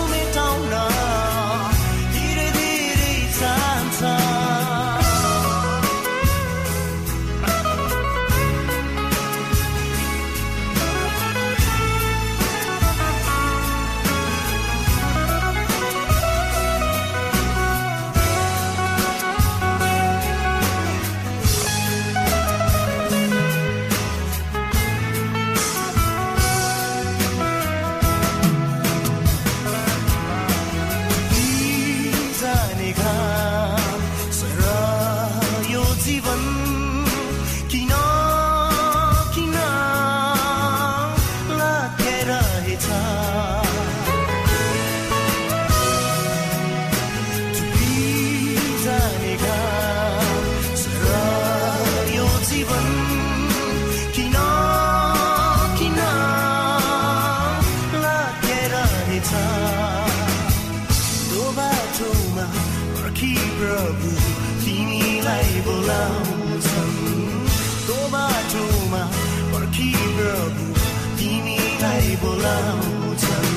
बोलाउँछन् 72.43 73.51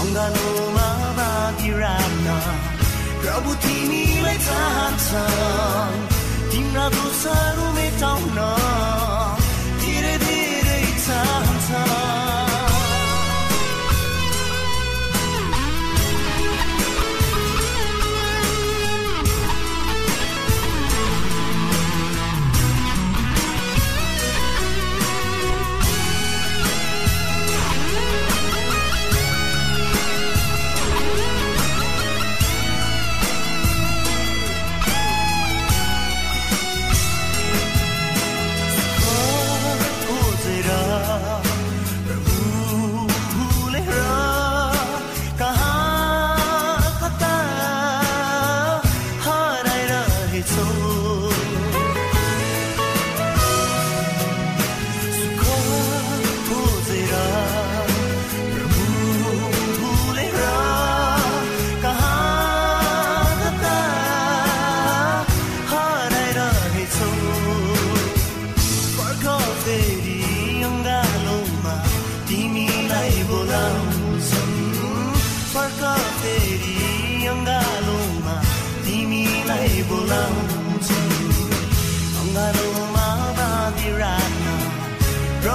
अङ्गालोमा 0.00 0.88
बाँकी 1.18 1.70
राख्न 1.82 2.28
प्रभु 3.22 3.50
तिमीलाई 3.64 4.38
चाहन्छ 4.46 5.08
तिम्रा 6.52 6.86
दोषहरू 6.94 7.66
मेटाउन 7.78 8.38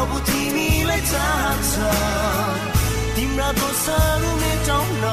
प्रभु 0.05 0.19
तिमीलाई 0.25 1.01
चाहन्छ 1.11 1.73
तिम्रा 3.15 3.49
दोषहरू 3.59 4.31
मेटाउन 4.41 5.05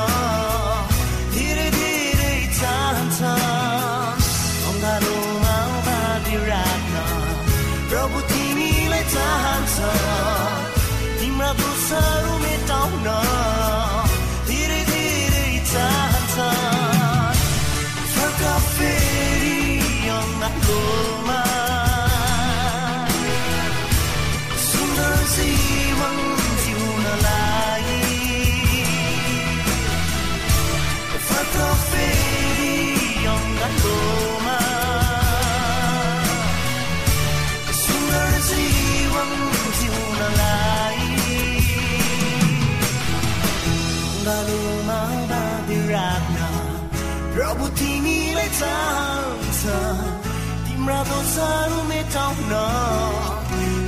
तिम्रा 50.83 51.03
दोषहरू 51.07 51.79
मेटाउन 51.87 52.53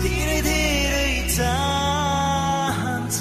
धेरै 0.02 0.38
धेरै 0.46 1.10
चाहन्छ। 1.34 3.18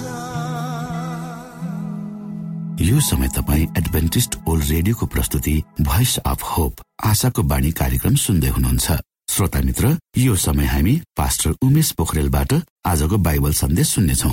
यो 2.85 2.97
समय 3.01 3.27
तपाईँ 3.33 3.65
एडभेन्टिस्ट 3.73 4.31
ओल्ड 4.45 4.63
रेडियोको 4.69 5.05
प्रस्तुति 5.09 5.55
भोइस 5.81 6.13
अफ 6.21 6.41
होप 6.49 6.73
आशाको 7.01 7.41
बाणी 7.49 7.71
कार्यक्रम 7.73 8.15
सुन्दै 8.21 8.49
हुनुहुन्छ। 8.53 8.87
श्रोता 9.33 9.59
मित्र 9.65 9.85
यो 10.21 10.33
समय 10.37 10.65
हामी 10.69 10.93
पास्टर 11.17 11.51
उमेश 11.65 11.91
पोखरेलबाट 11.97 12.51
आजको 12.85 13.17
बाइबल 13.25 13.53
सन्देश 13.57 13.87
सुन्नेछौ। 13.89 14.31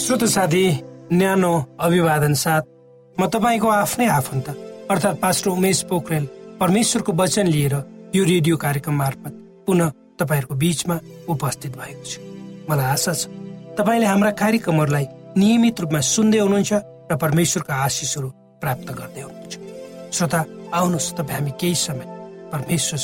श्रोत 0.00 0.22
साथी 0.32 0.64
न्यानो 1.12 1.52
अभिवादन 1.84 2.34
साथ 2.44 2.64
म 3.16 3.20
तपाईँको 3.28 3.68
आफ्नै 3.82 4.08
आफन्त। 4.20 4.48
अर्थात् 4.90 5.20
पास्टर 5.20 5.50
उमेश 5.50 5.82
पोखरेल 5.90 6.26
परमेश्वरको 6.60 7.12
वचन 7.12 7.46
लिएर 7.46 7.74
यो 8.14 8.24
रेडियो 8.24 8.56
कार्यक्रम 8.56 8.94
मार्फत 8.94 9.32
पुनः 9.66 9.90
तपाईँहरूको 10.18 10.54
बीचमा 10.54 10.98
उपस्थित 11.28 11.76
भएको 11.76 12.04
छु। 12.04 12.20
मलाई 12.70 12.86
आशा 12.86 13.12
छ 13.12 13.26
तपाईँले 13.78 14.06
हाम्रा 14.06 14.30
कार्यक्रमहरूलाई 14.42 15.06
नियमित 15.36 15.80
रूपमा 15.80 16.00
सुन्दै 16.06 16.38
हुनुहुन्छ 16.38 16.72
र 17.10 17.16
परमेश्वरका 17.18 17.74
आशिषहरू 17.74 18.28
प्राप्त 18.62 18.88
गर्दै 18.98 19.22
हुनुहुन्छ। 19.26 19.54
श्रोता 20.14 20.40
आउनुहोस् 20.70 21.14
तपाईँ 21.18 21.34
हामी 21.34 21.52
केही 21.60 21.74
समय 21.74 22.06
परमेश्वर 22.54 22.98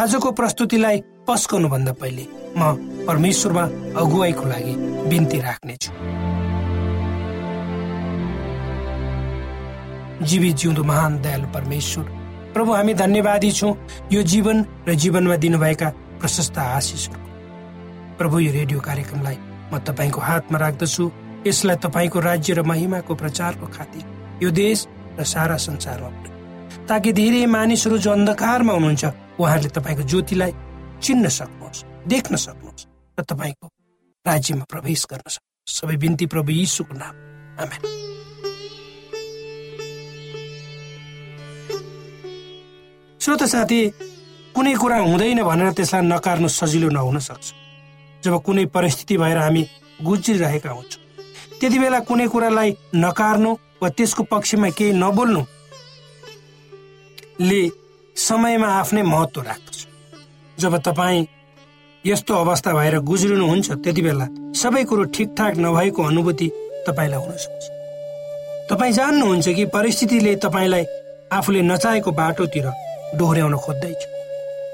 आजको 0.00 0.28
प्रस्तुतिलाई 0.32 0.96
पस्कनुभन्दा 1.28 1.92
पहिले 2.00 2.24
म 2.56 2.60
परमेश्वरमा 3.04 3.64
अगुवाईको 4.00 4.44
लागि 4.48 4.74
बिन्ती 5.10 5.38
राख्नेछु। 5.44 5.90
जीवित 10.22 10.56
जिउँदो 10.56 10.82
महान 10.84 11.20
दयालु 11.22 11.48
परमेश्वर। 11.54 12.04
प्रभु 12.54 12.72
हामी 12.72 12.94
धन्यवादी 12.94 13.50
छौँ। 13.52 13.74
यो 14.12 14.22
जीवन 14.22 14.64
र 14.88 14.94
जीवनमा 14.94 15.36
दिनुभएका 15.36 15.88
प्रशस्त 16.20 16.58
आशिषहरू 16.58 17.20
प्रभु 18.18 18.38
यो 18.38 18.52
रेडियो 18.52 18.80
कार्यक्रमलाई 18.80 19.38
म 19.72 19.78
तपाईँको 19.78 20.20
हातमा 20.20 20.58
राख्दछु। 20.58 21.10
यसलाई 21.46 21.76
तपाईँको 21.76 22.18
राज्य 22.20 22.54
र 22.54 22.62
महिमाको 22.62 23.14
प्रचारको 23.14 23.66
खातिर 23.66 24.02
यो 24.42 24.50
देश 24.50 24.86
र 25.18 25.24
सारा 25.24 25.56
संसारमा। 25.56 26.10
ताकि 26.88 27.12
धेरै 27.12 27.46
मानिसहरू 27.46 27.98
जो 27.98 28.10
अन्धकारमा 28.10 28.72
हुनुहुन्छ 28.72 29.04
उहाँहरूले 29.38 29.70
तपाईँको 29.70 30.02
ज्योतिलाई 30.02 30.52
चिन्न 31.02 31.28
सक्नुहोस् 31.28 31.84
देख्न 32.08 32.36
सक्नुहोस् 32.36 32.86
र 33.18 33.22
तपाईँको 33.22 33.66
राज्यमा 34.26 34.64
प्रवेश 34.66 35.06
गर्न 35.10 35.28
सक्नुहोस्। 35.30 35.78
सबै 35.78 35.96
बिन्ती 35.96 36.26
प्रभु 36.26 36.50
यीशुको 36.52 36.94
नाम 36.96 37.14
आमेन। 37.62 37.82
श्रोत 43.28 43.42
साथी 43.44 43.80
कुनै 44.56 44.72
कुरा 44.80 44.98
हुँदैन 45.04 45.42
भनेर 45.44 45.72
त्यसलाई 45.76 46.02
नकार्नु 46.02 46.48
सजिलो 46.48 46.88
नहुन 46.88 47.18
सक्छ। 47.20 47.52
जब 48.24 48.34
कुनै 48.40 48.64
परिस्थिति 48.72 49.16
भएर 49.20 49.38
हामी 49.38 49.62
गुज्रिरहेका 50.00 50.70
हुन्छौँ 50.70 51.02
त्यति 51.60 51.78
बेला 51.78 51.98
कुनै 52.08 52.26
कुरालाई 52.32 52.70
नकार्नु 52.96 53.52
वा 53.82 53.88
त्यसको 53.92 54.22
पक्षमा 54.32 54.70
केही 54.72 54.92
नबोल्नु 54.96 55.42
ले 57.40 57.60
समयमा 58.16 58.68
आफ्नै 58.78 59.02
महत्व 59.02 59.40
राख्दछ। 59.42 59.78
जब 60.58 60.78
तपाईँ 60.88 61.26
यस्तो 62.04 62.32
अवस्था 62.34 62.72
भएर 62.72 62.98
गुज्रिनुहुन्छ 63.12 63.70
त्यति 63.84 64.02
बेला 64.08 64.26
सबै 64.56 64.84
कुरो 64.88 65.04
ठिकठाक 65.12 65.52
नभएको 65.60 66.00
अनुभूति 66.02 66.48
तपाईँलाई 66.88 67.20
हुन 67.20 67.36
सक्छ। 67.44 67.64
तपाईँ 68.72 68.92
जान्नुहुन्छ 68.92 69.48
कि 69.48 69.64
परिस्थितिले 69.76 70.36
तपाईँलाई 70.40 70.84
आफूले 71.36 71.62
नचाहेको 71.68 72.10
बाटोतिर 72.24 72.72
डोहोऱ्याउन 73.16 73.56
खोज्दैछ। 73.56 74.00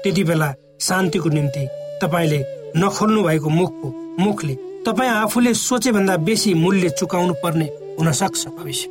त्यति 0.03 0.23
बेला 0.23 0.53
शान्तिको 0.81 1.29
निम्ति 1.29 1.67
तपाईँले 2.01 2.39
नखोल्नु 2.77 3.23
भएको 3.23 3.49
मुखको 3.49 3.87
मुखले 4.19 4.55
तपाईँ 4.85 5.09
आफूले 5.11 5.53
सोचे 5.53 5.91
भन्दा 5.91 6.15
बेसी 6.17 6.53
मूल्य 6.53 6.89
चुकाउनु 6.89 7.33
पर्ने 7.43 7.65
हुन 7.99 8.11
सक्छ 8.11 8.47
भविष्य। 8.47 8.89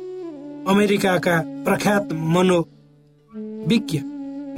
अमेरिकाका 0.69 1.35
प्रख्यात 1.65 2.13
मनोविज्ञ 2.35 3.99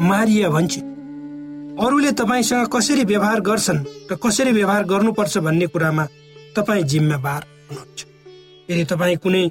मारिया 0.01 0.49
भन्छन् 0.49 0.95
अरूले 1.77 2.11
तपाईँसँग 2.11 2.67
कसरी 2.73 3.03
व्यवहार 3.03 3.39
गर्छन् 3.41 3.85
र 4.11 4.15
कसरी 4.23 4.51
व्यवहार 4.51 4.83
गर्नुपर्छ 4.83 5.37
भन्ने 5.37 5.67
कुरामा 5.67 6.05
तपाईँ 6.55 6.83
जिम्मेवार 6.83 7.41
हुनुहुन्छ। 7.69 7.99
यदि 8.69 8.83
तपाईँ 8.85 9.17
कुनै 9.17 9.43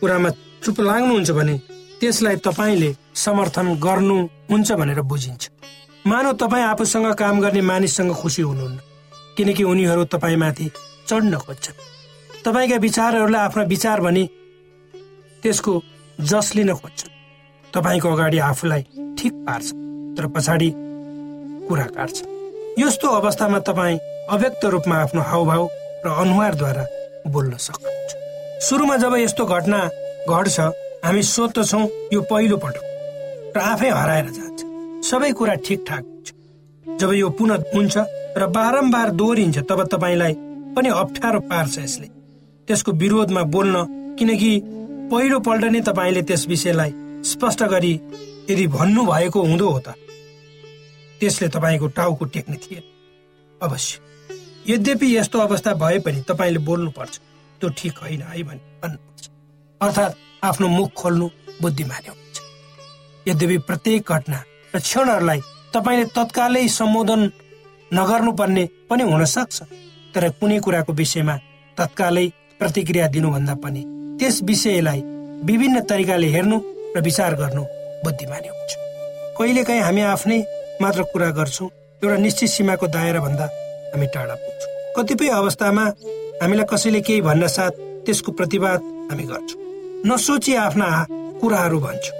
कुरामा 0.00 0.30
चुप 0.62 0.80
लाग्नुहुन्छ 0.80 1.30
भने 1.30 1.54
त्यसलाई 2.02 2.36
तपाईँले 2.42 2.90
समर्थन 3.14 3.78
गर्नुहुन्छ 3.78 4.72
भनेर 4.72 5.00
बुझिन्छ। 5.06 5.42
मानव 6.04 6.32
तपाईँ 6.34 6.64
आफूसँग 6.64 7.14
काम 7.14 7.40
गर्ने 7.40 7.60
मानिससँग 7.62 8.12
खुसी 8.12 8.42
हुनुहुन्न 8.42 8.78
किनकि 9.36 9.62
उनीहरू 9.62 10.04
तपाईँमाथि 10.10 10.66
चढ्न 11.06 11.38
खोज्छन्। 11.38 11.78
तपाईँका 12.44 12.76
विचारहरूलाई 12.76 13.40
आफ्ना 13.40 13.62
विचार 13.64 14.00
भने 14.00 14.24
त्यसको 15.42 15.72
जस 16.20 16.54
लिन 16.54 16.74
खोज्छन्। 16.74 17.14
तपाईँको 17.72 18.08
अगाडि 18.10 18.38
आफूलाई 18.50 18.82
ठिक 19.18 19.32
पार्छ 19.46 19.66
तर 20.18 20.26
पछाडि 20.26 20.70
कुरा 21.68 21.86
काट्छ। 21.86 22.18
यस्तो 22.78 23.08
अवस्थामा 23.14 23.58
तपाईँ 23.62 23.98
अव्यक्त 24.30 24.64
रूपमा 24.64 24.96
आफ्नो 24.96 25.22
हावभाव 25.22 25.68
र 26.04 26.08
अनुहारद्वारा 26.18 26.84
बोल्न 27.30 27.56
सक्नुहुन्छ। 27.56 28.10
सुरुमा 28.66 28.96
जब 28.96 29.14
यस्तो 29.16 29.44
घटना 29.46 29.78
घट्छ 30.26 30.60
हामी 31.02 31.22
सोध्दछौँ 31.22 31.82
यो 32.12 32.20
पहिलो 32.30 32.56
पटक। 32.56 32.84
र 33.56 33.58
आफै 33.60 33.88
हराएर 33.90 34.28
जान्छ। 34.30 34.60
सबै 35.02 35.30
कुरा 35.34 35.54
ठिकठाक 35.66 36.04
हुन्छ। 36.04 36.28
जब 36.86 37.12
यो 37.12 37.28
पुनः 37.30 37.64
हुन्छ 37.74 37.96
र 38.38 38.46
बारम्बार 38.46 39.10
दोहोरिन्छ 39.10 39.58
तब 39.66 39.82
तपाईँलाई 39.90 40.34
पनि 40.76 40.88
अप्ठ्यारो 40.94 41.40
पार्छ 41.50 41.78
यसले। 41.78 42.06
त्यसको 42.68 42.92
विरोधमा 42.92 43.42
बोल्न 43.50 43.76
किनकि 44.18 44.52
पहिलो 45.10 45.38
पल्ट 45.42 45.64
नै 45.74 45.80
तपाईँले 45.82 46.22
त्यस 46.22 46.46
विषयलाई 46.48 46.92
स्पष्ट 47.26 47.62
गरी 47.66 47.92
यदि 48.50 48.66
भन्नु 48.70 49.02
भएको 49.02 49.42
हुँदो 49.42 49.68
हो 49.70 49.78
त। 49.78 49.98
त्यसले 51.20 51.48
तपाईँको 51.50 51.86
टाउको 51.98 52.24
टेक्ने 52.30 52.56
थिएन 52.62 52.82
अवश्य। 53.60 53.98
यद्यपि 54.70 55.16
यस्तो 55.16 55.38
अवस्था 55.38 55.74
भए 55.74 55.98
पनि 55.98 56.22
तपाईँले 56.30 56.58
बोल्नुपर्छ। 56.62 57.14
त्यो 57.60 57.68
ठिक 57.78 57.98
होइन 57.98 58.22
है 58.22 58.42
भने 58.42 58.62
भन्नुपर्छ। 58.82 59.30
अर्थात् 59.80 60.30
आफ्नो 60.42 60.68
मुख 60.68 60.90
खोल्नु 60.98 61.26
बुद्धिमानी 61.62 62.08
हुन्छ। 62.08 62.36
यद्यपि 63.26 63.58
प्रत्येक 63.68 64.10
घटना 64.12 64.38
र 64.74 64.78
क्षणहरूलाई 64.78 65.40
तपाईँले 65.74 66.04
तत्कालै 66.16 66.66
सम्बोधन 66.68 67.20
नगर्नुपर्ने 67.90 68.64
पनि 68.90 69.02
हुन 69.10 69.24
सक्छ 69.24 69.62
तर 70.14 70.28
कुनै 70.40 70.58
कुराको 70.64 70.92
विषयमा 70.92 71.36
तत्कालै 71.78 72.26
प्रतिक्रिया 72.60 73.06
दिनुभन्दा 73.14 73.54
पनि 73.62 73.82
त्यस 74.18 74.42
विषयलाई 74.50 75.00
विभिन्न 75.48 75.80
तरिकाले 75.90 76.28
हेर्नु 76.34 76.58
र 76.96 77.00
विचार 77.06 77.34
गर्नु 77.40 77.62
बुद्धिमानी 78.04 78.48
हुन्छ। 78.48 78.70
कहिलेकाहीँ 79.38 79.82
हामी 79.82 80.02
आफ्नै 80.14 80.38
मात्र 80.82 81.02
कुरा 81.12 81.30
गर्छौँ 81.38 81.68
एउटा 82.02 82.16
निश्चित 82.26 82.48
सीमाको 82.50 82.86
दायरा 82.90 83.20
भन्दा 83.20 83.46
हामी 83.94 84.06
टाढा 84.14 84.34
पुग्छौँ। 84.42 84.70
कतिपय 84.96 85.28
अवस्थामा 85.40 85.84
हामीलाई 86.42 86.66
कसैले 86.70 87.00
केही 87.06 87.20
भन्न 87.30 87.46
साथ 87.46 87.72
त्यसको 88.04 88.32
प्रतिवाद 88.38 88.80
हामी 89.10 89.24
गर्छौँ। 89.32 89.60
नसोची 90.06 90.54
आफ्ना 90.56 90.86
कुराहरू 91.40 91.78
भन्छौँ। 91.80 92.16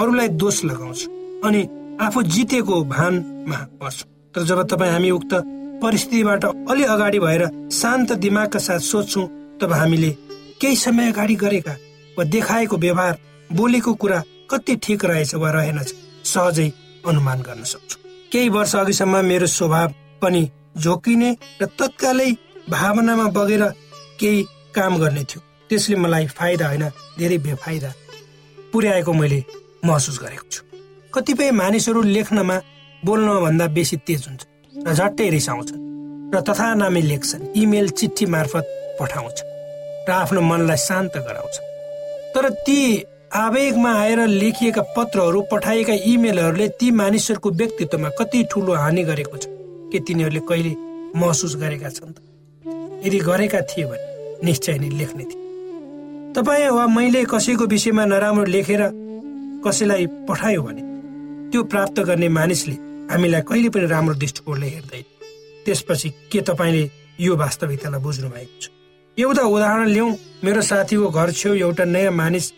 अरूलाई 0.00 0.28
दोष 0.40 0.64
लगाउँछौँ 0.64 1.12
अनि 1.44 1.60
आफू 2.00 2.22
जितेको 2.24 2.82
भानमा 2.84 3.58
पर्छौँ 3.80 4.08
तर 4.34 4.42
जब 4.48 4.62
तपाईँ 4.68 4.92
हामी 4.92 5.10
उक्त 5.10 5.34
परिस्थितिबाट 5.82 6.44
अलि 6.44 6.84
अगाडि 6.84 7.18
भएर 7.18 7.44
शान्त 7.72 8.12
दिमागका 8.24 8.58
साथ 8.58 8.80
सोध्छौँ 8.80 9.26
तब 9.60 9.72
हामीले 9.72 10.10
केही 10.60 10.76
समय 10.76 11.12
अगाडि 11.12 11.34
गरेका 11.36 11.74
वा 12.16 12.24
देखाएको 12.24 12.76
व्यवहार 12.76 13.18
बोलेको 13.50 13.94
कुरा 13.94 14.22
कति 14.50 14.76
ठिक 14.82 15.04
रहेछ 15.04 15.34
वा 15.34 15.50
रहेनछ 15.50 15.94
सहजै 16.24 16.68
अनुमान 17.06 17.40
गर्न 17.42 17.62
सक्छौँ। 17.64 18.00
केही 18.32 18.48
वर्ष 18.48 18.74
अघिसम्म 18.76 19.24
मेरो 19.24 19.46
स्वभाव 19.46 19.92
पनि 20.22 20.48
झोकिने 20.76 21.36
र 21.62 21.66
तत्कालै 21.78 22.30
भावनामा 22.70 23.28
बगेर 23.36 23.62
केही 24.20 24.42
काम 24.74 24.96
गर्ने 24.98 25.24
थियो। 25.24 25.45
त्यसले 25.68 25.96
मलाई 25.96 26.26
फाइदा 26.38 26.66
होइन 26.66 26.84
धेरै 27.18 27.38
बेफाइदा 27.46 27.90
पुर्याएको 28.72 29.12
मैले 29.12 29.40
महसुस 29.84 30.18
गरेको 30.22 30.46
छु। 30.52 30.62
कतिपय 31.14 31.50
मानिसहरू 31.50 32.02
लेख्नमा 32.02 32.56
बोल्नभन्दा 33.02 33.66
बेसी 33.76 33.96
तेज 34.06 34.20
हुन्छ 34.28 34.42
र 34.74 34.94
झट्टै 34.94 35.28
रिसाउँछन् 35.30 35.84
र 36.34 36.40
तथा 36.48 36.74
नामी 36.74 37.02
लेख्छन् 37.02 37.44
इमेल 37.56 37.88
चिठी 37.98 38.26
मार्फत 38.26 38.64
पठाउँछ 39.00 39.38
र 40.08 40.10
आफ्नो 40.12 40.40
मनलाई 40.40 40.76
शान्त 40.78 41.16
गराउँछ। 41.26 41.56
तर 42.34 42.48
ती 42.66 42.80
आवेगमा 43.34 43.92
आएर 44.00 44.20
लेखिएका 44.26 44.82
पत्रहरू 44.96 45.40
पठाइएका 45.52 45.94
इमेलहरूले 46.12 46.68
ती 46.80 46.90
मानिसहरूको 46.90 47.50
व्यक्तित्वमा 47.50 48.08
कति 48.18 48.42
ठुलो 48.50 48.74
हानि 48.74 49.02
गरेको 49.04 49.36
छ 49.36 49.46
के 49.92 49.98
तिनीहरूले 50.06 50.40
कहिले 50.48 50.72
महसुस 51.20 51.56
गरेका 51.56 51.88
छन् 51.90 52.14
यदि 53.06 53.18
गरेका 53.20 53.60
थिए 53.70 53.84
भने 53.84 54.44
निश्चय 54.44 54.78
नै 54.78 54.88
लेख्ने 54.98 55.24
थिए। 55.24 55.44
तपाईँ 56.36 56.68
वा 56.68 56.86
मैले 56.86 57.24
कसैको 57.32 57.64
विषयमा 57.64 58.04
नराम्रो 58.04 58.44
लेखेर 58.44 58.82
कसैलाई 59.64 60.06
पठायो 60.28 60.62
भने 60.62 60.82
त्यो 61.50 61.62
प्राप्त 61.64 62.00
गर्ने 62.04 62.28
मानिसले 62.28 62.74
हामीलाई 63.08 63.42
कहिले 63.48 63.68
पनि 63.72 63.86
राम्रो 63.88 64.14
दृष्टिकोणले 64.20 64.66
हेर्दैन। 64.68 65.04
त्यसपछि 65.64 66.08
के 66.32 66.40
तपाईँले 66.44 66.84
यो 67.20 67.36
वास्तविकतालाई 67.36 68.00
बुझ्नु 68.04 68.28
भएको 68.28 68.60
छ? 68.60 68.68
एउटा 69.16 69.42
उदाहरण 69.48 69.88
लिउँ। 69.88 70.12
मेरो 70.44 70.60
साथीको 70.60 71.08
घर 71.08 71.30
छेउ 71.32 71.54
एउटा 71.56 71.84
नयाँ 71.84 72.12
मानिस 72.12 72.52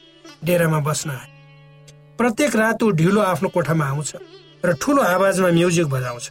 डेरामा 0.45 0.79
बस्न 0.83 1.11
आए 1.11 1.31
प्रत्येक 2.19 2.57
रात 2.57 2.83
ऊ 2.83 2.91
ढिलो 2.99 3.21
आफ्नो 3.23 3.49
कोठामा 3.55 3.85
आउँछ 3.87 4.11
र 4.67 4.75
ठुलो 4.83 5.03
आवाजमा 5.07 5.51
म्युजिक 5.55 5.87
बजाउँछ 5.87 6.27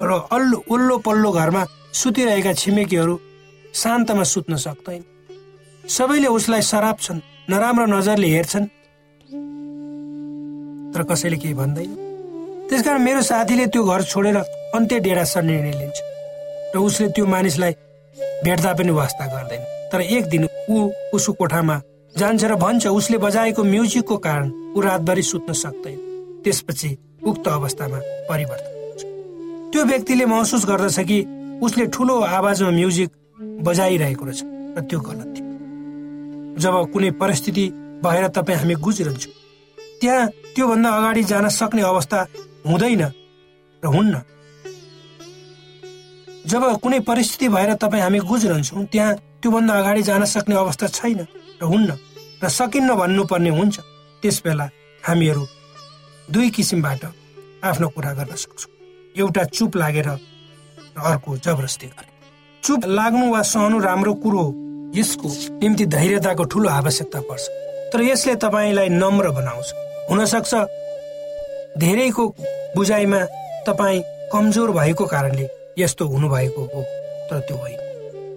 र 0.00 0.10
अल्लो 0.30 0.64
उल्लो 0.70 0.98
पल्लो 1.02 1.30
घरमा 1.34 1.66
सुतिरहेका 1.92 2.52
छिमेकीहरू 2.54 3.14
शान्तमा 3.74 4.22
सुत्न 4.22 4.56
सक्दैन 4.66 5.02
सबैले 5.88 6.26
उसलाई 6.26 6.62
सराप्छन् 6.62 7.20
नराम्रो 7.50 7.86
नजरले 7.86 8.28
हेर्छन्। 8.28 8.66
तर 10.92 11.02
कसैले 11.02 11.36
केही 11.36 11.54
भन्दैन। 11.54 11.90
त्यसकारण 12.68 13.02
मेरो 13.02 13.22
साथीले 13.22 13.66
त्यो 13.66 13.82
घर 13.84 14.02
छोडेर 14.02 14.36
अन्त्य 14.76 14.98
डेरा 15.00 15.24
निर्णय 15.40 15.72
लिन्छ। 15.80 15.98
र 16.74 16.78
उसले 16.78 17.08
त्यो 17.08 17.26
मानिसलाई 17.26 17.72
भेट्दा 18.44 18.72
पनि 18.74 18.92
वास्ता 18.92 19.26
गर्दैन। 19.26 19.62
तर 19.92 20.00
एक 20.00 20.24
दिन 20.28 20.46
ऊ 20.70 20.90
उसको 21.14 21.32
कोठामा 21.32 21.76
जान्छ 22.14 22.44
र 22.44 22.54
भन्छ 22.54 22.86
उसले 22.86 23.18
बजाएको 23.18 23.62
म्युजिकको 23.64 24.16
कारण 24.16 24.46
ऊ 24.76 24.80
रातभरि 24.80 25.22
सुत्न 25.22 25.52
सक्दैन। 25.52 25.98
त्यसपछि 26.44 26.90
उक्त 27.26 27.48
अवस्थामा 27.48 27.98
परिवर्तन 28.28 28.68
त्यो 29.72 29.84
व्यक्तिले 29.84 30.24
महसुस 30.26 30.64
गर्दछ 30.66 30.98
कि 31.00 31.18
उसले 31.62 31.86
ठुलो 31.86 32.20
आवाजमा 32.20 32.70
म्युजिक 32.70 33.10
बजाइरहेको 33.62 34.24
रहेछ 34.24 34.40
र 34.76 34.80
त्यो 34.80 35.00
गलत 35.00 35.28
थियो। 35.36 35.39
जब 36.58 36.74
कुनै 36.92 37.10
परिस्थिति 37.20 37.64
भएर 38.04 38.26
तपाईँ 38.28 38.58
हामी 38.58 38.74
गुज्रन्छौँ 38.74 39.32
त्यहाँ 40.00 40.26
त्योभन्दा 40.54 40.90
अगाडि 40.90 41.22
जान 41.24 41.48
सक्ने 41.48 41.82
अवस्था 41.82 42.18
हुँदैन 42.66 43.02
र 43.82 43.86
हुन्न। 43.86 44.14
जब 46.46 46.62
कुनै 46.82 47.00
परिस्थिति 47.00 47.48
भएर 47.48 47.74
तपाईँ 47.76 48.02
हामी 48.02 48.18
गुज्रन्छौँ 48.24 48.84
त्यहाँ 48.92 49.14
त्योभन्दा 49.42 49.74
अगाडि 49.78 50.02
जान 50.02 50.24
सक्ने 50.24 50.54
अवस्था 50.56 50.86
छैन 50.88 51.20
र 51.62 51.64
हुन्न 51.64 51.90
र 52.42 52.48
सकिन्न 52.48 52.94
भन्नुपर्ने 52.96 53.50
हुन्छ 53.50 53.76
त्यस 54.22 54.42
बेला 54.44 54.66
हामीहरू 55.02 55.46
दुई 56.28 56.50
किसिमबाट 56.50 57.04
आफ्नो 57.64 57.88
कुरा 57.88 58.12
गर्न 58.12 58.34
सक्छौँ। 58.36 58.72
एउटा 59.16 59.44
चुप 59.44 59.76
लागेर 59.76 60.08
अर्को 60.08 61.36
जबरजस्ती 61.36 61.86
गरे। 61.86 62.10
चुप 62.62 62.86
लाग्नु 62.86 63.30
वा 63.32 63.42
सहनु 63.42 63.78
राम्रो 63.78 64.14
कुरो 64.24 64.40
हो। 64.40 64.69
यसको 64.94 65.28
निम्ति 65.58 65.86
धैर्यताको 65.86 66.44
ठुलो 66.44 66.68
आवश्यकता 66.68 67.20
पर्छ। 67.20 67.44
तर 67.92 68.00
यसले 68.02 68.34
तपाईँलाई 68.34 68.88
नम्र 68.88 69.30
बनाउँछ। 69.30 69.68
हुनसक्छ 70.10 70.54
धेरैको 71.78 72.26
बुझाइमा 72.76 73.20
तपाईँ 73.66 74.02
कमजोर 74.32 74.70
भएको 74.70 75.04
कारणले 75.06 75.48
यस्तो 75.78 76.06
हुनुभएको 76.06 76.62
हो 76.74 76.82
तर 77.30 77.38
त्यो 77.40 77.56
होइन। 77.56 77.78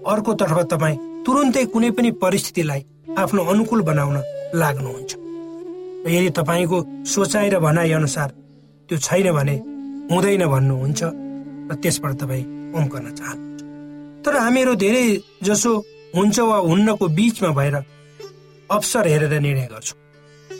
अर्कोतर्फ 0.08 0.58
तपाईँ 0.72 0.98
तुरुन्तै 1.26 1.66
कुनै 1.66 1.92
पनि 1.92 2.12
परिस्थितिलाई 2.22 2.82
आफ्नो 3.18 3.44
अनुकूल 3.44 3.82
बनाउन 3.82 4.18
लाग्नुहुन्छ। 4.56 5.12
यदि 6.08 6.30
तपाईँको 6.30 6.78
सोचाइ 7.06 7.50
र 7.50 7.60
भनाइ 7.60 7.92
अनुसार 7.92 8.30
त्यो 8.90 8.98
छैन 8.98 9.32
भने 9.32 9.56
हुँदैन 10.12 10.46
भन्नुहुन्छ 10.46 11.02
र 11.72 11.76
त्यसबाट 11.82 12.14
तपाईँ 12.22 12.44
उम्कन 12.76 13.06
चाहनुहुन्छ। 13.18 13.62
तर 14.26 14.34
हामीहरू 14.38 14.74
धेरै 14.76 15.06
जसो 15.44 15.72
हुन्छ 16.16 16.40
वा 16.40 16.58
हुन्नको 16.70 17.08
बिचमा 17.18 17.50
भएर 17.58 17.76
अवसर 18.70 19.08
हेरेर 19.08 19.34
निर्णय 19.40 19.68
गर्छौँ 19.72 19.98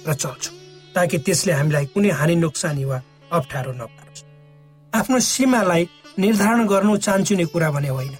र 0.08 0.14
चल्छौँ 0.14 0.56
ताकि 0.96 1.18
त्यसले 1.26 1.52
हामीलाई 1.54 1.86
कुनै 1.94 2.10
हानि 2.20 2.36
नोक्सानी 2.36 2.84
वा 2.86 3.02
अप्ठ्यारो 3.32 3.72
नपारोस् 3.72 4.24
आफ्नो 4.94 5.20
सीमालाई 5.20 5.88
निर्धारण 6.20 6.68
गर्नु 6.68 6.98
चान्चुने 6.98 7.46
कुरा 7.54 7.70
भने 7.72 7.90
होइन। 7.90 8.16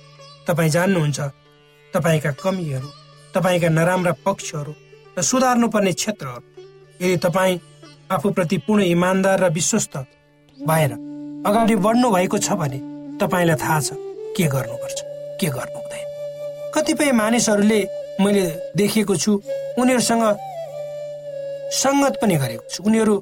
तपाईँ 0.48 0.70
जान्नुहुन्छ 0.70 1.20
तपाईँका 1.94 2.32
कमीहरू 2.44 2.90
तपाईँका 3.36 3.70
नराम्रा 3.70 4.14
पक्षहरू 4.26 4.74
र 5.18 5.22
सुधार्नुपर्ने 5.22 5.94
क्षेत्रहरू। 5.94 6.42
यदि 7.02 7.18
तपाईँ 7.26 7.60
आफूप्रति 8.12 8.58
पूर्ण 8.66 8.82
इमान्दार 8.96 9.44
र 9.44 9.50
विश्वस्त 9.54 9.98
भएर 10.58 10.92
अगाडि 11.48 11.76
बढ्नु 11.86 12.10
भएको 12.10 12.38
छ 12.38 12.58
भने 12.62 12.80
तपाईँलाई 13.22 13.58
थाहा 13.62 13.80
छ 13.80 13.94
के 14.38 14.48
गर्नुपर्छ 14.50 15.00
के 15.42 15.48
गर्नु। 15.58 15.83
कतिपय 16.74 17.12
मानिसहरूले 17.12 17.80
मैले 18.22 18.46
देखेको 18.78 19.16
छु 19.16 19.32
उनीहरूसँग 19.78 20.24
सङ्गत 21.74 22.14
पनि 22.22 22.36
गरेको 22.42 22.66
छु। 22.70 22.84
उनीहरू 22.84 23.16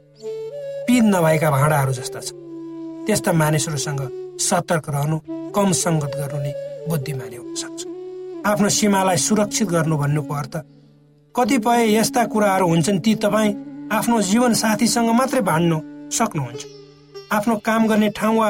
पिद 0.88 1.03
नभएका 1.05 1.50
भाँडाहरू 1.51 1.91
जस्ता 1.93 2.20
छन्। 2.20 2.39
त्यस्ता 3.05 3.31
मानिसहरूसँग 3.34 4.01
सतर्क 4.39 4.86
रहनु 4.89 5.17
कम 5.55 5.72
सङ्गत 5.84 6.13
गर्नु 6.20 6.39
नै 6.43 6.53
बुद्धिमानी 6.89 7.36
हुन 7.36 7.55
सक्छ। 7.55 7.79
आफ्नो 8.48 8.70
सीमालाई 8.79 9.17
सुरक्षित 9.27 9.67
गर्नु 9.75 9.96
भन्नुको 9.98 10.34
अर्थ 10.34 10.55
कतिपय 11.36 11.96
यस्ता 11.96 12.24
कुराहरू 12.31 12.67
हुन्छन् 12.67 13.03
ती 13.03 13.15
तपाईँ 13.24 13.55
आफ्नो 13.91 14.22
जीवन 14.31 14.53
साथीसँग 14.63 15.10
मात्रै 15.20 15.41
बाँड्नु 15.50 15.77
सक्नुहुन्छ। 16.17 16.62
आफ्नो 17.36 17.55
काम 17.67 17.88
गर्ने 17.88 18.10
ठाउँ 18.15 18.38
वा 18.39 18.50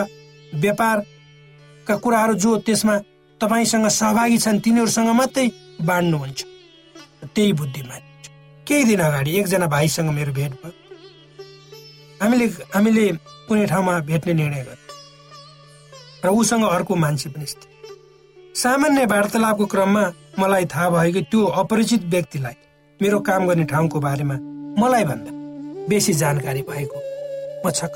व्यापारका 0.61 1.95
कुराहरू 2.03 2.33
जो 2.43 2.57
त्यसमा 2.65 2.95
तपाईँसँग 3.41 3.87
सहभागी 3.89 4.37
छन् 4.37 4.59
तिनीहरूसँग 4.59 5.09
मात्रै 5.17 5.47
बाँड्नुहुन्छ। 5.81 6.39
त्यही 7.35 7.53
बुद्धिमानी 7.53 8.09
केही 8.67 8.83
दिन 8.85 8.99
अगाडि 9.01 9.31
एकजना 9.39 9.67
भाइसँग 9.67 10.09
मेरो 10.09 10.33
भेट 10.33 10.51
भयो। 10.61 10.73
हामीले 12.21 12.45
हामीले 12.75 13.07
कुनै 13.47 13.65
ठाउँमा 13.65 13.99
भेट्ने 14.05 14.33
निर्णय 14.33 14.61
गर्यौँ। 14.61 14.79
र 16.25 16.27
उसँग 16.29 16.63
अर्को 16.65 16.95
मान्छे 16.95 17.29
पनि 17.29 17.45
सामान्य 18.55 19.05
वार्तालापको 19.05 19.65
क्रममा 19.65 20.03
मलाई 20.39 20.65
थाहा 20.65 20.89
भयो 20.89 21.13
कि 21.13 21.21
त्यो 21.31 21.45
अपरिचित 21.61 22.01
व्यक्तिलाई 22.13 22.55
मेरो 22.99 23.19
काम 23.25 23.47
गर्ने 23.47 23.63
ठाउँको 23.63 23.99
बारेमा 23.99 24.37
मलाई 24.81 25.03
भन्दा 25.03 25.31
बेसी 25.89 26.13
जानकारी 26.13 26.61
भएको 26.69 26.97
म 27.65 27.71
छक 27.71 27.91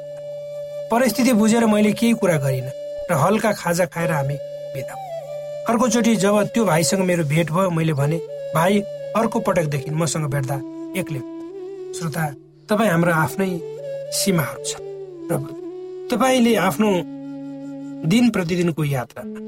परिस्थिति 0.92 1.34
बुझेर 1.34 1.66
मैले 1.66 1.92
केही 1.94 2.14
कुरा 2.18 2.38
गरिनँ 2.38 2.74
र 3.12 3.14
हल्का 3.14 3.52
खाजा 3.54 3.86
खाएर 3.86 4.12
हामी 4.12 4.38
बिदा 4.74 5.05
अर्कोचोटि 5.70 6.16
जब 6.16 6.36
त्यो 6.54 6.64
भाइसँग 6.66 7.02
मेरो 7.02 7.24
भेट 7.26 7.52
भयो 7.52 7.70
मैले 7.72 7.94
भने 7.94 8.18
भाइ 8.56 8.80
अर्को 9.18 9.40
पटकदेखि 9.48 9.92
मसँग 9.92 10.26
भेट्दा 10.34 10.56
एक्लै 11.00 11.22
श्रोता 11.98 12.24
तपाईँ 12.70 12.90
हाम्रो 12.90 13.12
आफ्नै 13.14 13.50
सीमाहरू 14.14 14.64
छ 14.64 14.72
र 15.32 15.40
तपाईँले 16.12 16.54
आफ्नो 16.68 16.90
दिन 18.14 18.30
प्रतिदिनको 18.30 18.84
यात्रामा 18.86 19.40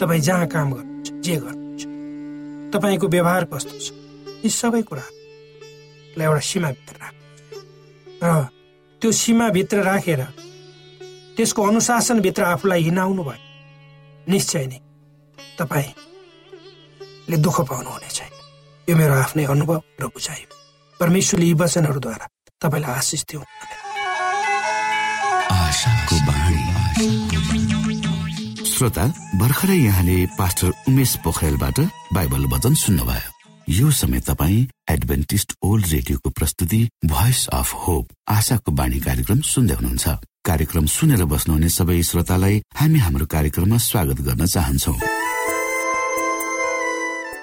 तपाईँ 0.00 0.20
जहाँ 0.20 0.46
काम 0.54 0.72
गर्नुहुन्छ 0.72 1.12
जे 1.24 1.36
गर्नुहुन्छ 1.44 2.74
तपाईँको 2.74 3.08
व्यवहार 3.16 3.44
कस्तो 3.52 3.78
छ 3.80 3.88
यी 4.44 4.50
सबै 4.52 4.82
कुरालाई 4.90 6.26
एउटा 6.26 6.44
सीमाभित्र 6.50 6.94
राख्नु 7.00 8.28
र 8.28 8.44
त्यो 9.02 9.12
सीमाभित्र 9.22 9.82
राखेर 9.82 10.22
त्यसको 11.36 11.60
अनुशासनभित्र 11.70 12.42
आफूलाई 12.52 12.82
हिँडाउनु 12.82 13.22
भयो 13.24 13.48
निश्चय 14.28 14.66
नै। 14.66 14.78
तपाईँले 15.58 17.36
दुःख 17.36 17.60
पाउनुहुने 17.70 18.10
छैन 18.10 18.32
यो 18.88 18.94
मेरो 18.96 19.14
आफ्नै 19.14 19.44
अनुभव 19.54 19.80
र 20.00 20.04
बुझाइ 20.14 20.42
परमेश्वरले 21.00 21.46
यी 21.46 21.54
वचनहरूद्वारा 21.62 22.26
तपाईँलाई 22.62 22.92
आशिष 23.00 23.22
दिउ। 23.30 23.40
श्रोता 28.70 29.04
भर्खरै 29.40 29.76
यहाँले 29.76 30.16
पास्टर 30.38 30.70
उमेश 30.88 31.12
पोखरेलबाट 31.24 31.78
बाइबल 32.14 32.44
वचन 32.52 32.74
सुन्नुभयो। 32.84 33.30
यो 33.68 33.90
समय 33.92 34.20
तपाईँ 34.26 34.66
एडभेन्टिस्ट 34.90 35.52
ओल्ड 35.62 35.86
रेडियोको 35.86 36.30
प्रस्तुति 36.30 36.80
भोइस 37.06 37.46
अफ 37.54 37.68
होप 37.86 38.06
आशाको 38.28 38.72
बाणी 38.72 38.98
कार्यक्रम 39.00 39.40
सुन्दै 39.46 39.74
हुनुहुन्छ। 39.74 40.06
कार्यक्रम 40.48 40.86
सुनेर 40.86 41.24
बस्नुहुने 41.30 41.68
सबै 41.68 42.02
श्रोतालाई 42.02 42.56
हामी 42.74 42.98
हाम्रो 42.98 43.26
कार्यक्रममा 43.30 43.78
स्वागत 43.78 44.18
गर्न 44.26 44.46
चाहन्छौ। 44.46 44.94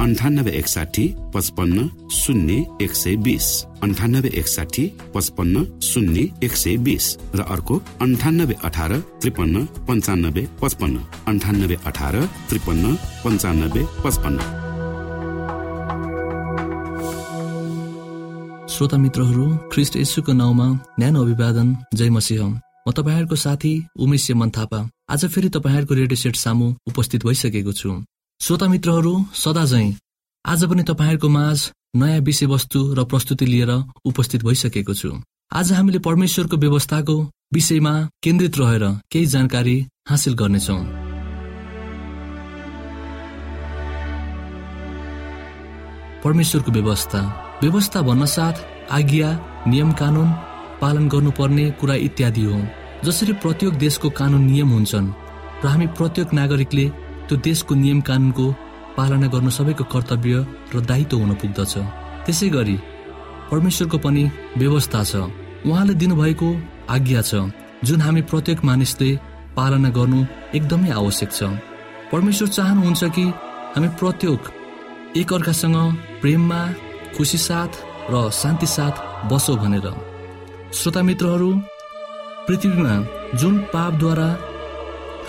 अन्ठानब्बे 0.00 0.50
एकसाठी 0.50 1.14
पचपन्न 1.34 2.08
शून्य 2.12 2.64
एक 2.82 2.94
सय 2.94 3.16
बिस. 3.16 3.64
अन्ठानब्बे 3.82 4.28
एकसाठी 4.28 4.92
पचपन्न 5.14 5.80
शून्य 5.80 6.28
एक 6.42 6.56
सय 6.56 6.76
बिस. 6.76 7.16
र 7.34 7.40
अर्को 7.40 7.82
अन्ठानब्बे 8.00 8.54
अठार 8.64 8.92
त्रिपन्न 8.98 9.64
पन्चानब्बे 9.66 10.48
पचपन्न. 10.62 10.96
अन्ठानब्बे 11.28 11.76
अठार 11.86 12.26
त्रिपन्न 12.48 12.94
पन्चानब्बे 13.24 13.82
पचपन्न. 14.04 14.38
श्रोता 18.68 18.96
मित्रहरू 18.96 19.56
ख्रिस्ट 19.72 19.96
यसुको 19.96 20.32
नाउँमा 20.32 20.66
न्यानो 20.98 21.22
अभिवादन। 21.22 21.76
जय 21.94 22.10
मसिंह। 22.10 22.60
म 22.88 22.90
तपाईँहरूको 22.90 23.36
साथी 23.36 23.86
उमेश 23.98 24.30
मन 24.30 24.50
थापा। 24.50 24.90
आज 25.10 25.24
फेरि 25.26 25.48
तपाईँहरूको 25.48 25.94
रेडियो 25.94 26.16
सेट 26.16 26.36
सामु 26.36 26.74
उपस्थित 26.86 27.26
भइसकेको 27.26 27.72
छु। 27.72 28.04
श्रोता 28.40 28.66
मित्रहरू 28.68 29.10
सदा 29.34 29.64
झै 29.64 29.84
आज 30.44 30.62
पनि 30.70 30.82
तपाईँहरूको 30.82 31.28
माझ 31.28 31.58
नयाँ 31.96 32.20
विषयवस्तु 32.20 32.80
र 32.94 33.04
प्रस्तुति 33.04 33.46
लिएर 33.46 33.70
उपस्थित 34.04 34.42
भइसकेको 34.44 34.94
छु। 34.94 35.10
आज 35.52 35.72
हामीले 35.72 35.98
परमेश्वरको 35.98 36.56
व्यवस्थाको 36.56 37.14
विषयमा 37.54 37.92
केन्द्रित 38.22 38.58
रहेर 38.58 38.84
केही 39.12 39.26
जानकारी 39.26 39.76
हासिल 40.08 40.34
गर्नेछौ। 40.34 40.76
परमेश्वरको 46.24 46.72
व्यवस्था। 46.72 47.20
व्यवस्था 47.62 48.02
भन्न 48.02 48.26
साथ 48.26 48.56
आज्ञा 48.92 49.30
नियम 49.66 49.92
कानुन 49.92 50.28
पालन 50.82 51.08
गर्नुपर्ने 51.08 51.64
कुरा 51.80 51.94
इत्यादि 52.08 52.44
हो। 52.44 52.60
जसरी 53.04 53.32
प्रत्येक 53.40 53.72
देशको 53.78 54.10
कानुन 54.20 54.44
नियम 54.50 54.68
हुन्छन् 54.68 55.08
र 55.64 55.66
हामी 55.66 55.86
प्रत्येक 55.96 56.28
नागरिकले 56.34 56.86
त्यो 57.26 57.36
देशको 57.46 57.74
नियम 57.74 58.00
कानुनको 58.08 58.46
पालना 58.96 59.26
गर्नु 59.34 59.50
सबैको 59.50 59.84
कर्तव्य 59.92 60.34
र 60.74 60.80
दायित्व 60.90 61.16
हुन 61.18 61.32
पुग्दछ। 61.40 61.74
त्यसै 62.24 62.48
गरी 62.56 62.76
परमेश्वरको 63.50 63.98
पनि 64.04 64.22
व्यवस्था 64.60 65.00
छ। 65.10 65.12
उहाँले 65.66 65.94
दिनुभएको 66.00 66.48
आज्ञा 66.94 67.20
छ 67.28 67.32
जुन 67.86 68.00
हामी 68.00 68.22
प्रत्येक 68.30 68.58
मानिसले 68.64 69.08
पालना 69.56 69.88
गर्नु 69.96 70.20
एकदमै 70.56 70.90
आवश्यक 71.00 71.30
छ। 71.32 71.40
परमेश्वर 72.12 72.48
चाहनुहुन्छ 72.56 73.02
कि 73.16 73.24
हामी 73.74 73.88
प्रत्येक 74.00 74.42
एकअर्कासँग 75.20 75.76
प्रेममा 76.20 76.60
खुसी 77.16 77.38
साथ 77.38 77.72
र 78.12 78.14
शान्ति 78.40 78.66
साथ 78.66 78.94
बसौँ 79.30 79.56
भनेर। 79.62 79.86
श्रोता 80.78 81.02
मित्रहरू 81.08 81.50
पृथ्वीमा 82.46 82.94
जुन 83.40 83.54
पापद्वारा 83.72 84.30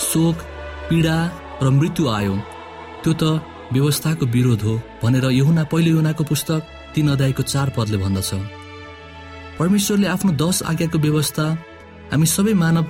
शोक 0.08 0.36
पीडा 0.90 1.18
र 1.64 1.70
मृत्यु 1.80 2.04
आयो। 2.10 2.36
त्यो 3.04 3.14
त 3.22 3.24
व्यवस्थाको 3.74 4.26
विरोध 4.36 4.62
हो 4.68 4.74
भनेर 5.04 5.26
यहुना 5.32 5.64
पहिलो 5.72 5.92
युनाको 5.96 6.24
पुस्तक 6.32 6.62
तीन 6.96 7.08
अध्यायको 7.12 7.44
चार 7.44 7.70
पदले 7.78 7.98
भन्दछ। 7.98 8.30
परमेश्वरले 9.60 10.08
आफ्नो 10.08 10.32
दश 10.42 10.62
आज्ञाको 10.72 10.98
व्यवस्था 11.06 11.46
हामी 12.12 12.26
सबै 12.36 12.54
मानव 12.62 12.86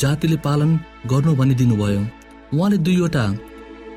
जातिले 0.00 0.36
पालन 0.46 0.70
गर्नु 1.10 1.34
भनिदिनु 1.40 1.76
भयो 1.82 2.02
उहाँले 2.54 2.78
दुईवटा 2.86 3.24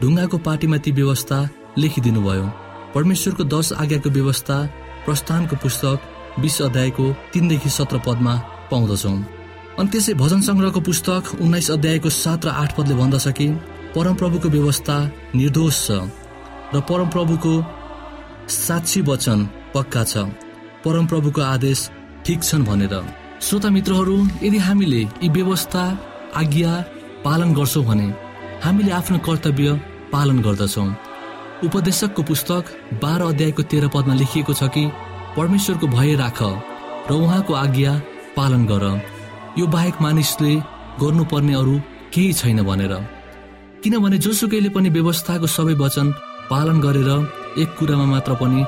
ढुङ्गाको 0.02 0.38
पार्टीमा 0.48 0.78
ती 0.84 0.92
व्यवस्था 1.00 1.38
लेखिदिनु 1.78 2.22
भयो 2.22 2.46
परमेश्वरको 2.94 3.44
दश 3.54 3.68
आज्ञाको 3.82 4.10
व्यवस्था 4.18 4.58
प्रस्थानको 5.06 5.56
पुस्तक 5.64 5.98
बिस 6.42 6.62
अध्यायको 6.62 7.06
तिनदेखि 7.34 7.70
सत्र 7.78 7.98
पदमा 8.08 8.34
पाउँदछौँ। 8.72 9.18
अनि 9.80 9.90
त्यसै 9.92 10.14
भजन 10.22 10.42
सङ्ग्रहको 10.48 10.80
पुस्तक 10.88 11.24
उन्नाइस 11.44 11.72
अध्यायको 11.72 12.10
सात 12.24 12.46
र 12.46 12.50
आठ 12.62 12.70
पदले 12.78 12.96
भन्दछ 13.02 13.28
कि 13.38 13.48
परमप्रभुको 13.96 14.50
व्यवस्था 14.50 14.98
निर्दोष 15.36 15.86
छ 15.86 15.92
र 16.74 16.80
परमप्रभुको 16.90 17.54
साक्षी 18.50 19.02
वचन 19.10 19.40
पक्का 19.74 20.04
छ। 20.04 20.18
परमप्रभुको 20.86 21.42
आदेश 21.44 21.80
ठिक 22.26 22.44
छन् 22.44 22.66
भनेर। 22.66 22.96
श्रोता 23.42 23.70
मित्रहरू 23.70 24.18
यदि 24.44 24.58
हामीले 24.68 25.02
यी 25.02 25.30
व्यवस्था 25.30 25.84
आज्ञा 26.36 26.72
पालन 27.26 27.54
गर्छौँ 27.54 27.86
भने 27.86 28.08
हामीले 28.64 28.92
आफ्नो 29.00 29.18
कर्तव्य 29.28 29.70
पालन 30.14 30.42
गर्दछौँ। 30.42 30.90
उपदेशकको 31.66 32.24
पुस्तक 32.24 32.64
बाह्र 33.04 33.22
अध्यायको 33.24 33.64
तेह्र 33.72 33.88
पदमा 33.94 34.14
लेखिएको 34.16 34.54
छ 34.54 34.64
कि 34.74 34.84
परमेश्वरको 35.38 35.88
भय 35.88 36.16
राख 36.16 36.40
र 37.10 37.12
उहाँको 37.14 37.54
आज्ञा 37.56 37.94
पालन 38.38 38.66
गर। 38.66 38.86
यो 39.60 39.68
बाहेक 39.68 40.02
मानिसले 40.02 40.56
गर्नुपर्ने 41.02 41.54
अरू 41.54 41.76
केही 42.14 42.34
छैन 42.34 42.62
भनेर। 42.64 42.94
किनभने 43.84 44.18
जोसुकैले 44.24 44.70
पनि 44.70 44.90
व्यवस्थाको 44.96 45.48
सबै 45.48 45.74
वचन 45.82 46.08
पालन 46.50 46.78
गरेर 46.82 47.10
एक 47.62 47.70
कुरामा 47.78 48.06
मात्र 48.06 48.34
पनि 48.42 48.62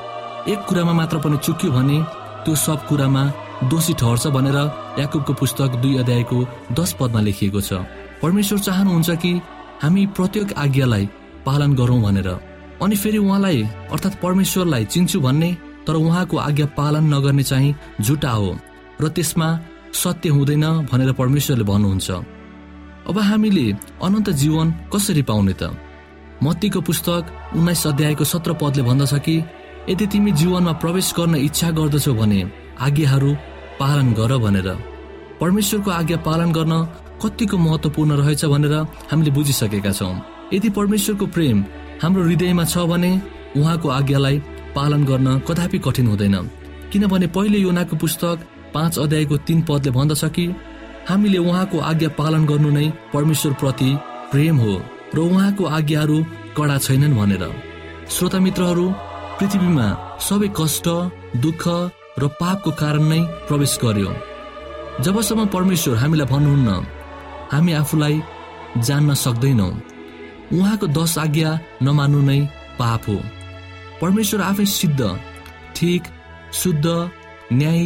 एक 0.52 0.60
कुरामा 0.68 0.92
मात्र 0.92 1.18
पनि 1.24 1.36
चुक्यो 1.46 1.70
भने 1.70 1.98
त्यो 2.44 2.54
सब 2.58 2.86
कुरामा 2.88 3.22
दोषी 3.70 3.94
ठहर्छ 4.00 4.26
भनेर 4.36 4.58
याकुबको 4.98 5.32
पुस्तक 5.40 5.78
दुई 5.82 5.96
अध्यायको 6.02 6.38
दस 6.78 6.92
पदमा 6.98 7.20
लेखिएको 7.26 7.60
छ। 7.60 7.86
परमेश्वर 8.22 8.58
चाहनुहुन्छ 8.66 9.10
कि 9.22 9.32
हामी 9.82 10.06
प्रत्येक 10.18 10.52
आज्ञालाई 10.58 11.08
पालन 11.46 11.74
गरौँ 11.80 12.00
भनेर। 12.02 12.28
अनि 12.82 12.96
फेरि 12.96 13.18
उहाँलाई 13.18 13.62
अर्थात् 13.94 14.20
परमेश्वरलाई 14.22 14.84
चिन्छु 14.92 15.20
भन्ने 15.20 15.56
तर 15.86 15.94
उहाँको 15.94 16.36
आज्ञा 16.48 16.66
पालन 16.74 17.14
नगर्ने 17.14 17.42
चाहिँ 17.50 17.74
झुटा 18.02 18.30
हो 18.30 18.50
र 19.02 19.08
त्यसमा 19.14 19.48
सत्य 19.94 20.28
हुँदैन 20.36 20.64
भनेर 20.90 21.12
परमेश्वरले 21.20 21.64
भन्नुहुन्छ। 21.70 22.10
अब 23.08 23.18
हामीले 23.20 23.66
अनन्त 24.02 24.30
जीवन 24.32 24.70
कसरी 24.92 25.22
पाउने 25.22 25.52
त? 25.52 25.76
मत्तीको 26.42 26.80
पुस्तक 26.80 27.22
उन्नाइस 27.56 27.86
अध्यायको 27.86 28.24
सत्र 28.24 28.52
पदले 28.60 28.82
भन्दछ 28.82 29.14
कि 29.24 29.36
यदि 29.90 30.06
तिमी 30.06 30.32
जीवनमा 30.32 30.72
प्रवेश 30.82 31.12
गर्न 31.18 31.34
इच्छा 31.38 31.70
गर्दछौ 31.70 32.14
भने 32.14 32.40
आज्ञाहरू 32.80 33.30
पालन 33.80 34.12
गर 34.12 34.32
भनेर। 34.38 34.68
परमेश्वरको 35.40 35.90
आज्ञा 35.90 36.16
पालन 36.24 36.52
गर्न 36.52 36.74
कतिको 37.22 37.56
महत्वपूर्ण 37.58 38.10
रहेछ 38.20 38.44
भनेर 38.44 38.74
हामीले 39.10 39.30
बुझिसकेका 39.36 39.92
छौँ। 39.92 40.14
यदि 40.54 40.68
परमेश्वरको 40.70 41.26
प्रेम 41.26 41.64
हाम्रो 42.02 42.22
हृदयमा 42.24 42.64
छ 42.64 42.88
भने 42.88 43.10
उहाँको 43.56 43.88
आज्ञालाई 43.88 44.38
पालन 44.76 45.04
गर्न 45.04 45.28
कदापि 45.48 45.78
कठिन 45.78 46.06
हुँदैन। 46.06 46.36
किनभने 46.92 47.26
पहिले 47.36 47.58
योनाको 47.58 47.96
पुस्तक 47.96 48.36
पाँच 48.74 48.98
अध्यायको 48.98 49.36
तीन 49.46 49.62
पदले 49.68 49.90
भन्दछ 49.90 50.24
कि 50.34 50.46
हामीले 51.08 51.38
उहाँको 51.38 51.78
आज्ञा 51.90 52.08
पालन 52.18 52.44
गर्नु 52.46 52.70
नै 52.70 52.86
परमेश्वर 53.12 53.52
प्रति 53.60 53.90
प्रेम 54.32 54.56
हो 54.58 54.74
र 55.14 55.18
उहाँको 55.20 55.64
आज्ञाहरू 55.78 56.16
कडा 56.56 56.76
छैनन् 56.78 57.16
भनेर। 57.18 57.44
श्रोता 58.10 58.38
मित्रहरू 58.46 58.86
पृथ्वीमा 59.38 59.86
सबै 60.26 60.48
कष्ट 60.58 60.86
दुःख 61.44 61.62
र 62.18 62.28
पापको 62.40 62.70
कारण 62.80 63.04
नै 63.12 63.20
प्रवेश 63.48 63.78
गर्यो। 63.84 64.10
जबसम्म 65.04 65.46
परमेश्वर 65.54 65.96
हामीलाई 66.02 66.28
भन्नुहुन्न 66.32 66.70
हामी 67.52 67.72
आफूलाई 67.72 68.16
जान्न 68.86 69.14
सक्दैनौ। 69.24 69.70
उहाँको 70.56 70.86
दश 70.96 71.18
आज्ञा 71.18 71.50
नमान्नु 71.82 72.20
नै 72.22 72.40
पाप 72.78 73.02
हो। 73.08 73.16
परमेश्वर 74.00 74.40
आफै 74.40 74.66
सिद्ध 74.78 75.00
ठिक 75.76 76.02
शुद्ध 76.52 76.86
न्याय 77.52 77.82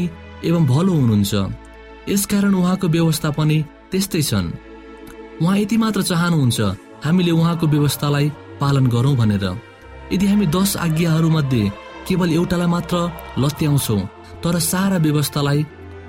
एवं 0.49 0.67
भलो 0.67 0.93
हुनुहुन्छ। 0.93 1.35
यसकारण 2.09 2.55
उहाँको 2.55 2.89
व्यवस्था 2.89 3.31
पनि 3.39 3.59
त्यस्तै 3.91 4.23
छन्। 4.23 4.53
उहाँ 5.43 5.57
यति 5.59 5.77
मात्र 5.77 6.03
चाहनुहुन्छ 6.03 6.61
हामीले 7.05 7.31
उहाँको 7.31 7.67
व्यवस्थालाई 7.75 8.27
पालन 8.61 8.87
गरौँ 8.95 9.17
भनेर। 9.17 9.45
यदि 10.13 10.27
हामी 10.27 10.47
दस 10.57 10.77
आज्ञाहरूमध्ये 10.77 11.73
केवल 12.09 12.33
एउटालाई 12.33 12.69
मात्र 12.75 12.97
लत्याउँछौँ 13.39 14.01
तर 14.43 14.59
सारा 14.73 14.97
व्यवस्थालाई 15.07 15.63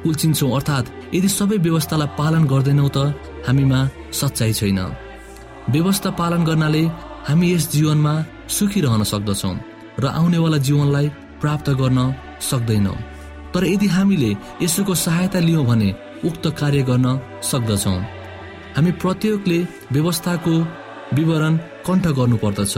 कुल्चिन्छौँ 0.03 0.51
अर्थात् 0.55 0.91
यदि 1.15 1.29
सबै 1.29 1.57
व्यवस्थालाई 1.67 2.13
पालन 2.19 2.43
गर्दैनौँ 2.51 2.89
त 2.95 2.97
हामीमा 3.47 3.79
सच्चाइ 4.19 4.53
छैन। 4.53 4.79
व्यवस्था 5.69 6.09
पालन 6.21 6.41
गर्नाले 6.45 6.83
हामी 7.27 7.47
यस 7.53 7.63
जीवनमा 7.71 8.13
सुखी 8.49 8.81
रहन 8.81 9.03
सक्दछौँ 9.11 9.55
र 9.99 10.05
आउनेवाला 10.19 10.57
जीवनलाई 10.67 11.07
प्राप्त 11.41 11.69
गर्न 11.81 11.99
सक्दैनौँ। 12.49 12.97
तर 13.53 13.65
यदि 13.65 13.87
हामीले 13.87 14.31
यसोको 14.61 14.95
सहायता 14.95 15.39
लियौँ 15.39 15.65
भने 15.65 15.89
उक्त 16.25 16.47
कार्य 16.59 16.81
गर्न 16.89 17.19
सक्दछौँ। 17.43 17.99
हामी 18.75 18.91
प्रत्येकले 19.01 19.59
व्यवस्थाको 19.91 20.53
विवरण 21.13 21.57
कण्ठ 21.87 22.07
गर्नुपर्दछ। 22.17 22.75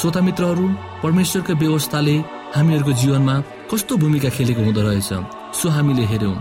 श्रोता 0.00 0.20
मित्रहरू 0.20 0.68
परमेश्वरको 1.02 1.54
व्यवस्थाले 1.54 2.16
हामीहरूको 2.54 2.92
जीवनमा 2.92 3.34
कस्तो 3.70 3.96
भूमिका 3.96 4.28
खेलेको 4.28 4.62
हुँदो 4.62 4.82
रहेछ 4.82 5.10
सो 5.58 5.68
हामीले 5.68 6.04
हेऱ्यौँ। 6.04 6.36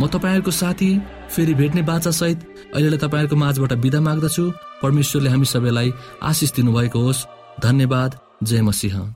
म 0.00 0.06
तपाईँहरूको 0.06 0.50
साथी 0.50 0.90
फेरि 1.32 1.54
भेट्ने 1.54 1.82
बाचासहित 1.82 2.38
अहिलेलाई 2.74 2.98
तपाईँहरूको 3.04 3.36
माझबाट 3.36 3.72
बिदा 3.84 4.00
माग्दछु। 4.00 4.44
परमेश्वरले 4.82 5.30
हामी 5.30 5.44
सबैलाई 5.44 5.92
आशिष 6.22 6.52
दिनुभएको 6.52 6.98
होस्। 7.00 7.26
धन्यवाद। 7.62 8.18
जय 8.44 8.62
मसिंह। 8.62 9.15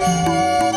Música 0.00 0.73